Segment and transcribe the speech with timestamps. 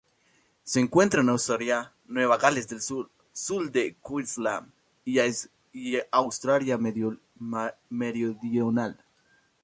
[0.63, 4.71] Se encuentra en Australia: Nueva Gales del Sur, sur de Queensland
[5.05, 5.19] y
[6.11, 9.05] Australia Meridional.